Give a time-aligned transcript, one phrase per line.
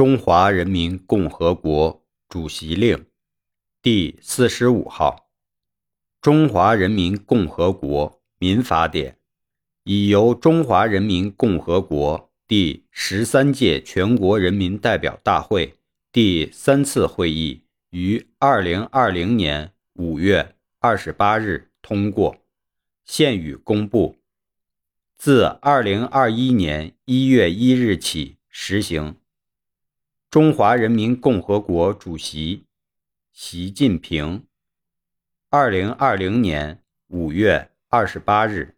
[0.00, 3.04] 中华人民共和国主席令
[3.82, 5.28] 第四十五号。
[6.22, 9.18] 中华人民共和国民法典
[9.84, 15.74] 已由中华人民共和国第十三届全国人民代表大会
[16.10, 22.38] 第三次会议于二零二零年五月二十八日通过，
[23.04, 24.16] 现予公布。
[25.18, 29.16] 自二零二一年一月一日起实行。
[30.30, 32.64] 中华人民共和国主席
[33.32, 34.46] 习近平，
[35.48, 38.76] 二零二零年五月二十八日。